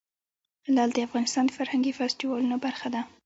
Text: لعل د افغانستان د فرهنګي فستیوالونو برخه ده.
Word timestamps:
لعل 0.73 0.89
د 0.93 0.97
افغانستان 1.07 1.43
د 1.45 1.51
فرهنګي 1.57 1.91
فستیوالونو 1.99 2.55
برخه 2.65 2.87
ده. 2.93 3.01